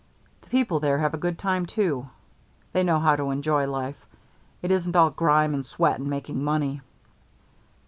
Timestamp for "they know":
2.73-2.97